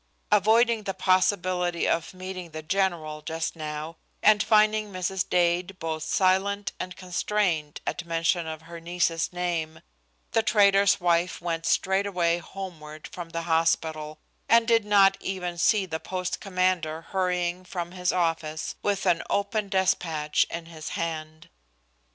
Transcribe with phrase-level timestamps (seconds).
[0.31, 5.29] Avoiding the possibility of meeting the general just now, and finding Mrs.
[5.29, 9.81] Dade both silent and constrained at mention of her niece's name,
[10.31, 14.17] the trader's wife went straightway homeward from the hospital,
[14.49, 19.69] and did not even see the post commander hurrying from his office, with an open
[19.69, 21.47] despatch in his hand.